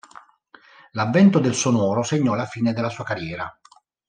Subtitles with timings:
[0.93, 3.55] L'avvento del sonoro segnò la fine della sua carriera.